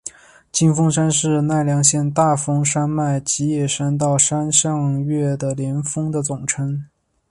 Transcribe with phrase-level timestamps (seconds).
[0.51, 6.85] 金峰山是奈良县大峰山脉吉野山到山上岳的连峰的总称。